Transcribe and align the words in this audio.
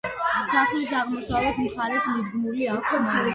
სახლის 0.53 0.93
აღმოსავლეთ 1.01 1.61
მხარეს 1.67 2.09
მიდგმული 2.15 2.71
აქვს 2.73 2.91
მარანი. 3.05 3.29